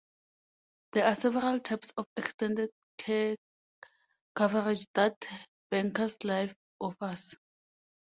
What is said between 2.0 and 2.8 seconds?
extended